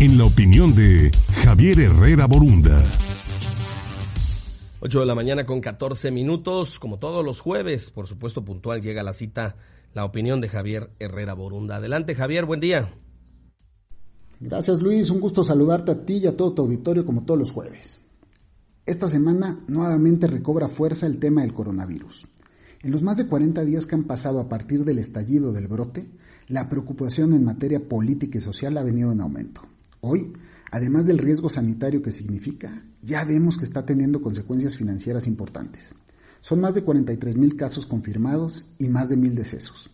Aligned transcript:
en 0.00 0.16
la 0.16 0.26
opinión 0.26 0.76
de 0.76 1.10
Javier 1.44 1.80
Herrera 1.80 2.26
Borunda. 2.26 2.84
8 4.80 5.00
de 5.00 5.06
la 5.06 5.16
mañana 5.16 5.44
con 5.44 5.60
14 5.60 6.12
minutos, 6.12 6.78
como 6.78 7.00
todos 7.00 7.24
los 7.24 7.40
jueves, 7.40 7.90
por 7.90 8.06
supuesto 8.06 8.44
puntual 8.44 8.80
llega 8.80 9.02
la 9.02 9.12
cita, 9.12 9.56
la 9.94 10.04
opinión 10.04 10.40
de 10.40 10.48
Javier 10.48 10.92
Herrera 11.00 11.34
Borunda. 11.34 11.76
Adelante 11.76 12.14
Javier, 12.14 12.44
buen 12.44 12.60
día. 12.60 12.92
Gracias 14.38 14.80
Luis, 14.80 15.10
un 15.10 15.18
gusto 15.18 15.42
saludarte 15.42 15.90
a 15.90 16.04
ti 16.04 16.18
y 16.18 16.28
a 16.28 16.36
todo 16.36 16.52
tu 16.52 16.62
auditorio 16.62 17.04
como 17.04 17.24
todos 17.24 17.40
los 17.40 17.50
jueves. 17.50 18.02
Esta 18.86 19.08
semana 19.08 19.58
nuevamente 19.66 20.28
recobra 20.28 20.68
fuerza 20.68 21.06
el 21.06 21.18
tema 21.18 21.42
del 21.42 21.52
coronavirus. 21.52 22.28
En 22.84 22.92
los 22.92 23.02
más 23.02 23.16
de 23.16 23.26
40 23.26 23.64
días 23.64 23.86
que 23.86 23.96
han 23.96 24.04
pasado 24.04 24.38
a 24.38 24.48
partir 24.48 24.84
del 24.84 25.00
estallido 25.00 25.52
del 25.52 25.66
brote, 25.66 26.08
la 26.46 26.68
preocupación 26.68 27.34
en 27.34 27.42
materia 27.42 27.88
política 27.88 28.38
y 28.38 28.40
social 28.40 28.78
ha 28.78 28.84
venido 28.84 29.10
en 29.10 29.20
aumento. 29.20 29.62
Hoy, 30.00 30.32
además 30.70 31.06
del 31.06 31.18
riesgo 31.18 31.48
sanitario 31.48 32.02
que 32.02 32.10
significa, 32.10 32.82
ya 33.02 33.24
vemos 33.24 33.58
que 33.58 33.64
está 33.64 33.84
teniendo 33.84 34.22
consecuencias 34.22 34.76
financieras 34.76 35.26
importantes. 35.26 35.94
Son 36.40 36.60
más 36.60 36.74
de 36.74 36.82
43 36.84 37.36
mil 37.36 37.56
casos 37.56 37.86
confirmados 37.86 38.66
y 38.78 38.88
más 38.88 39.08
de 39.08 39.16
mil 39.16 39.34
decesos. 39.34 39.90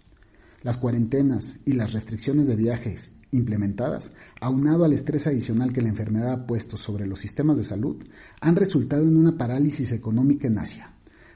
Las 0.63 0.79
cuarentenas 0.79 1.57
y 1.65 1.73
las 1.73 1.93
restricciones 1.93 2.47
de 2.47 2.57
viajes 2.57 3.11
implementadas, 3.31 4.13
aunado 4.41 4.85
al 4.85 4.93
estrés 4.93 5.27
adicional 5.27 5.73
que 5.73 5.83
la 5.83 5.89
enfermedad 5.89 6.33
ha 6.33 6.47
puesto 6.47 6.77
sobre 6.77 7.07
los 7.07 7.19
sistemas 7.19 7.57
de 7.57 7.65
salud, 7.65 7.97
han 8.41 8.57
resultado 8.57 9.03
en 9.03 9.17
una 9.17 9.37
parálisis 9.37 9.93
económica 9.93 10.47
en 10.47 10.59
Asia. 10.59 10.93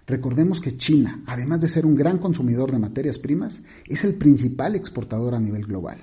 Recordemos 0.07 0.60
que 0.60 0.77
China, 0.77 1.23
además 1.27 1.60
de 1.60 1.69
ser 1.69 1.85
un 1.85 1.95
gran 1.95 2.19
consumidor 2.19 2.71
de 2.71 2.79
materias 2.79 3.19
primas, 3.19 3.62
es 3.87 4.05
el 4.05 4.15
principal 4.15 4.74
exportador 4.74 5.35
a 5.35 5.41
nivel 5.41 5.66
global. 5.66 5.98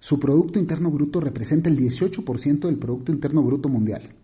Su 0.00 0.20
Producto 0.20 0.58
Interno 0.58 0.90
Bruto 0.90 1.20
representa 1.20 1.68
el 1.68 1.76
18% 1.76 2.60
del 2.60 2.78
Producto 2.78 3.12
Interno 3.12 3.42
Bruto 3.42 3.68
mundial. 3.68 4.14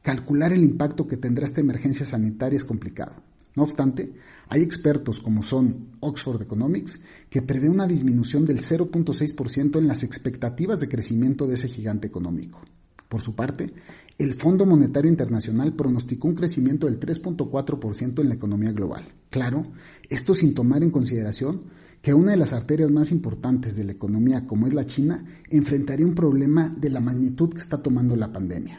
Calcular 0.00 0.52
el 0.52 0.62
impacto 0.62 1.06
que 1.06 1.16
tendrá 1.16 1.46
esta 1.46 1.60
emergencia 1.60 2.06
sanitaria 2.06 2.56
es 2.56 2.64
complicado. 2.64 3.14
No 3.56 3.62
obstante, 3.62 4.12
hay 4.48 4.62
expertos 4.62 5.20
como 5.20 5.42
son 5.42 5.96
Oxford 6.00 6.42
Economics 6.42 7.00
que 7.30 7.42
prevé 7.42 7.68
una 7.68 7.86
disminución 7.86 8.44
del 8.44 8.60
0.6% 8.60 9.78
en 9.78 9.88
las 9.88 10.02
expectativas 10.02 10.80
de 10.80 10.88
crecimiento 10.88 11.46
de 11.46 11.54
ese 11.54 11.68
gigante 11.68 12.06
económico. 12.06 12.60
Por 13.08 13.20
su 13.20 13.34
parte, 13.36 13.72
el 14.18 14.34
Fondo 14.34 14.66
Monetario 14.66 15.10
Internacional 15.10 15.72
pronosticó 15.72 16.28
un 16.28 16.34
crecimiento 16.34 16.86
del 16.86 16.98
3.4% 16.98 18.20
en 18.20 18.28
la 18.28 18.34
economía 18.34 18.72
global. 18.72 19.12
Claro, 19.30 19.64
esto 20.08 20.34
sin 20.34 20.54
tomar 20.54 20.82
en 20.82 20.90
consideración 20.90 21.62
que 22.04 22.12
una 22.12 22.32
de 22.32 22.36
las 22.36 22.52
arterias 22.52 22.90
más 22.90 23.10
importantes 23.12 23.76
de 23.76 23.84
la 23.84 23.92
economía, 23.92 24.46
como 24.46 24.66
es 24.66 24.74
la 24.74 24.84
China, 24.84 25.24
enfrentaría 25.48 26.04
un 26.04 26.14
problema 26.14 26.70
de 26.76 26.90
la 26.90 27.00
magnitud 27.00 27.48
que 27.48 27.60
está 27.60 27.78
tomando 27.82 28.14
la 28.14 28.30
pandemia. 28.30 28.78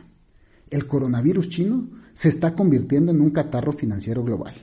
El 0.69 0.85
coronavirus 0.85 1.49
chino 1.49 1.89
se 2.13 2.29
está 2.29 2.53
convirtiendo 2.53 3.11
en 3.11 3.21
un 3.21 3.31
catarro 3.31 3.71
financiero 3.71 4.23
global. 4.23 4.53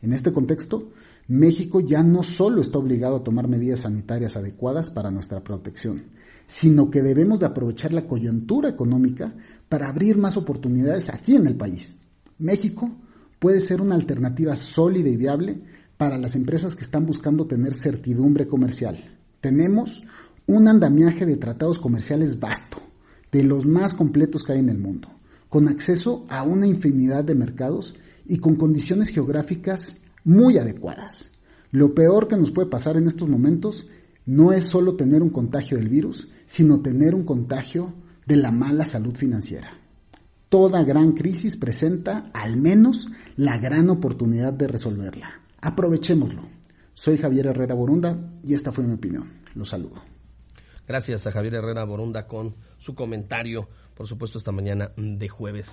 En 0.00 0.14
este 0.14 0.32
contexto, 0.32 0.90
México 1.26 1.80
ya 1.80 2.02
no 2.02 2.22
solo 2.22 2.62
está 2.62 2.78
obligado 2.78 3.16
a 3.16 3.24
tomar 3.24 3.46
medidas 3.46 3.80
sanitarias 3.80 4.38
adecuadas 4.38 4.88
para 4.88 5.10
nuestra 5.10 5.44
protección, 5.44 6.04
sino 6.46 6.88
que 6.88 7.02
debemos 7.02 7.40
de 7.40 7.46
aprovechar 7.46 7.92
la 7.92 8.06
coyuntura 8.06 8.70
económica 8.70 9.34
para 9.68 9.90
abrir 9.90 10.16
más 10.16 10.38
oportunidades 10.38 11.10
aquí 11.10 11.36
en 11.36 11.46
el 11.46 11.58
país. 11.58 11.92
México 12.38 12.90
puede 13.38 13.60
ser 13.60 13.82
una 13.82 13.96
alternativa 13.96 14.56
sólida 14.56 15.10
y 15.10 15.16
viable 15.18 15.60
para 15.98 16.16
las 16.16 16.36
empresas 16.36 16.76
que 16.76 16.84
están 16.84 17.04
buscando 17.04 17.46
tener 17.46 17.74
certidumbre 17.74 18.46
comercial. 18.46 19.18
Tenemos 19.40 20.04
un 20.46 20.68
andamiaje 20.68 21.26
de 21.26 21.36
tratados 21.36 21.78
comerciales 21.78 22.40
vasto, 22.40 22.78
de 23.30 23.42
los 23.42 23.66
más 23.66 23.92
completos 23.92 24.42
que 24.42 24.52
hay 24.52 24.60
en 24.60 24.70
el 24.70 24.78
mundo, 24.78 25.08
con 25.50 25.68
acceso 25.68 26.24
a 26.30 26.44
una 26.44 26.66
infinidad 26.66 27.24
de 27.24 27.34
mercados 27.34 27.96
y 28.26 28.38
con 28.38 28.54
condiciones 28.54 29.10
geográficas 29.10 29.98
muy 30.24 30.56
adecuadas. 30.56 31.26
Lo 31.70 31.94
peor 31.94 32.28
que 32.28 32.36
nos 32.36 32.52
puede 32.52 32.70
pasar 32.70 32.96
en 32.96 33.08
estos 33.08 33.28
momentos 33.28 33.88
no 34.24 34.52
es 34.52 34.64
solo 34.64 34.94
tener 34.94 35.22
un 35.22 35.30
contagio 35.30 35.78
del 35.78 35.88
virus, 35.88 36.28
sino 36.46 36.80
tener 36.80 37.14
un 37.14 37.24
contagio 37.24 37.92
de 38.26 38.36
la 38.36 38.52
mala 38.52 38.84
salud 38.84 39.14
financiera. 39.14 39.78
Toda 40.48 40.84
gran 40.84 41.12
crisis 41.12 41.56
presenta 41.56 42.30
al 42.32 42.56
menos 42.56 43.08
la 43.36 43.58
gran 43.58 43.90
oportunidad 43.90 44.52
de 44.52 44.68
resolverla. 44.68 45.47
Aprovechémoslo. 45.60 46.42
Soy 46.94 47.18
Javier 47.18 47.46
Herrera 47.46 47.74
Borunda 47.74 48.16
y 48.44 48.54
esta 48.54 48.72
fue 48.72 48.84
mi 48.84 48.94
opinión. 48.94 49.30
Los 49.54 49.70
saludo. 49.70 50.02
Gracias 50.86 51.26
a 51.26 51.32
Javier 51.32 51.54
Herrera 51.54 51.84
Borunda 51.84 52.26
con 52.26 52.54
su 52.78 52.94
comentario, 52.94 53.68
por 53.94 54.06
supuesto, 54.06 54.38
esta 54.38 54.52
mañana 54.52 54.92
de 54.96 55.28
jueves. 55.28 55.66